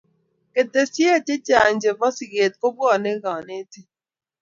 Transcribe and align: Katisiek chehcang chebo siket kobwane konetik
Katisiek 0.53 1.21
chehcang 1.27 1.77
chebo 1.81 2.07
siket 2.17 2.53
kobwane 2.61 3.11
konetik 3.23 3.87